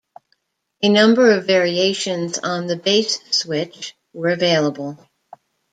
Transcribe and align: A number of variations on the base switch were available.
A 0.81 0.89
number 0.89 1.29
of 1.29 1.45
variations 1.45 2.39
on 2.39 2.65
the 2.65 2.75
base 2.75 3.19
switch 3.29 3.93
were 4.13 4.29
available. 4.29 4.97